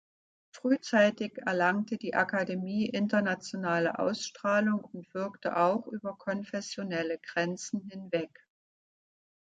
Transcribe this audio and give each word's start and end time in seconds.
Frühzeitig 0.55 1.37
erlangte 1.45 1.95
die 1.95 2.15
Akademie 2.15 2.87
internationale 2.87 3.99
Ausstrahlung 3.99 4.83
und 4.83 5.13
wirkte 5.13 5.55
auch 5.57 5.85
über 5.85 6.17
konfessionelle 6.17 7.19
Grenzen 7.19 7.81
hinweg. 7.87 8.47